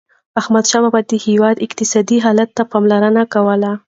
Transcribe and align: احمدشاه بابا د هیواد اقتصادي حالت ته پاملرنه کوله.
احمدشاه 0.39 0.81
بابا 0.83 0.99
د 1.09 1.13
هیواد 1.25 1.61
اقتصادي 1.65 2.17
حالت 2.25 2.49
ته 2.57 2.63
پاملرنه 2.71 3.23
کوله. 3.33 3.71